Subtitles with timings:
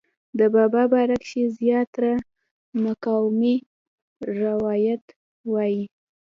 [0.39, 2.13] د بابا باره کښې زيات تره
[2.85, 3.55] مقامي
[4.45, 5.03] روايات
[5.51, 5.83] وائي